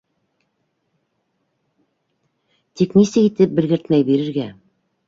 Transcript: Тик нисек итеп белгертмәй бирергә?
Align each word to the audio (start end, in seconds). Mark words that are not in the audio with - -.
Тик 2.81 2.97
нисек 3.03 3.29
итеп 3.31 3.57
белгертмәй 3.61 4.09
бирергә? 4.13 4.53